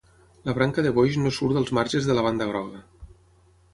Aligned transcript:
La 0.49 0.53
branca 0.59 0.83
de 0.87 0.93
boix 0.95 1.19
no 1.25 1.33
surt 1.39 1.57
dels 1.59 1.71
marges 1.81 2.09
de 2.11 2.17
la 2.21 2.25
banda 2.29 2.49
groga. 2.53 2.83